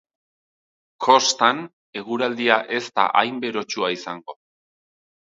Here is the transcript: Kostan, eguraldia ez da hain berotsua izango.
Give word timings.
Kostan, 1.07 1.59
eguraldia 2.01 2.57
ez 2.77 2.81
da 3.01 3.05
hain 3.21 3.37
berotsua 3.43 3.91
izango. 3.97 4.35